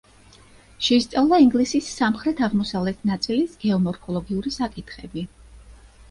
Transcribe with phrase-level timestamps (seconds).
[0.85, 5.25] შეისწავლა ინგლისის სამხრეთ-აღმოსავლეთ ნაწილის გეომორფოლოგიური საკითხები.